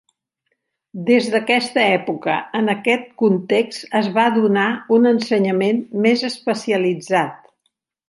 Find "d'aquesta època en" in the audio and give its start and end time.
1.33-2.73